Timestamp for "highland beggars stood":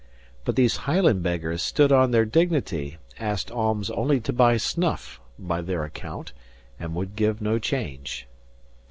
0.77-1.91